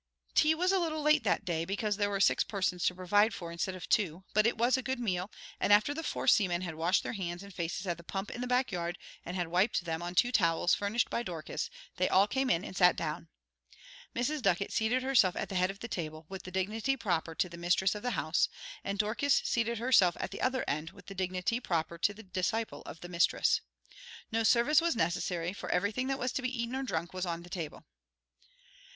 Tea 0.33 0.55
was 0.55 0.71
a 0.71 0.79
little 0.79 1.03
late 1.03 1.23
that 1.25 1.45
day, 1.45 1.63
because 1.63 1.95
there 1.97 2.09
were 2.09 2.19
six 2.19 2.43
persons 2.43 2.83
to 2.85 2.95
provide 2.95 3.35
for 3.35 3.51
instead 3.51 3.75
of 3.75 3.87
two, 3.87 4.23
but 4.33 4.47
it 4.47 4.57
was 4.57 4.75
a 4.75 4.81
good 4.81 4.99
meal, 4.99 5.29
and 5.59 5.71
after 5.71 5.93
the 5.93 6.01
four 6.01 6.27
seamen 6.27 6.61
had 6.61 6.73
washed 6.73 7.03
their 7.03 7.13
hands 7.13 7.43
and 7.43 7.53
faces 7.53 7.85
at 7.85 7.97
the 7.97 8.03
pump 8.03 8.31
in 8.31 8.41
the 8.41 8.47
back 8.47 8.71
yard 8.71 8.97
and 9.23 9.35
had 9.35 9.49
wiped 9.49 9.85
them 9.85 10.01
on 10.01 10.15
two 10.15 10.31
towels 10.31 10.73
furnished 10.73 11.07
by 11.11 11.21
Dorcas, 11.21 11.69
they 11.97 12.09
all 12.09 12.27
came 12.27 12.49
in 12.49 12.65
and 12.65 12.75
sat 12.75 12.95
down. 12.95 13.29
Mrs. 14.15 14.41
Ducket 14.41 14.73
seated 14.73 15.03
herself 15.03 15.35
at 15.35 15.49
the 15.49 15.55
head 15.55 15.69
of 15.69 15.81
the 15.81 15.87
table 15.87 16.25
with 16.29 16.41
the 16.45 16.51
dignity 16.51 16.97
proper 16.97 17.35
to 17.35 17.47
the 17.47 17.55
mistress 17.55 17.93
of 17.93 18.01
the 18.01 18.09
house, 18.17 18.49
and 18.83 18.97
Dorcas 18.97 19.35
seated 19.45 19.77
herself 19.77 20.17
at 20.19 20.31
the 20.31 20.41
other 20.41 20.65
end 20.67 20.89
with 20.89 21.05
the 21.05 21.13
dignity 21.13 21.59
proper 21.59 21.99
to 21.99 22.11
the 22.11 22.23
disciple 22.23 22.81
of 22.87 23.01
the 23.01 23.07
mistress. 23.07 23.61
No 24.31 24.41
service 24.41 24.81
was 24.81 24.95
necessary, 24.95 25.53
for 25.53 25.69
everything 25.69 26.07
that 26.07 26.17
was 26.17 26.31
to 26.31 26.41
be 26.41 26.59
eaten 26.63 26.75
or 26.75 26.81
drunk 26.81 27.13
was 27.13 27.27
on 27.27 27.43
the 27.43 27.51
table. 27.51 27.83